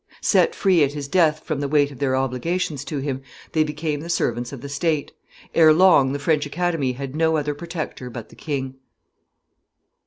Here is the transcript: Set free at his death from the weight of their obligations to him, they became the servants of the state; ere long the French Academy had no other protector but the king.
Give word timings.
Set 0.21 0.55
free 0.55 0.83
at 0.83 0.93
his 0.93 1.07
death 1.07 1.41
from 1.41 1.59
the 1.59 1.67
weight 1.67 1.91
of 1.91 1.99
their 1.99 2.15
obligations 2.15 2.83
to 2.83 2.97
him, 2.97 3.21
they 3.51 3.63
became 3.63 3.99
the 3.99 4.09
servants 4.09 4.51
of 4.51 4.61
the 4.61 4.67
state; 4.67 5.11
ere 5.53 5.71
long 5.71 6.11
the 6.11 6.17
French 6.17 6.43
Academy 6.47 6.93
had 6.93 7.15
no 7.15 7.37
other 7.37 7.53
protector 7.53 8.09
but 8.09 8.29
the 8.29 8.35
king. 8.35 8.77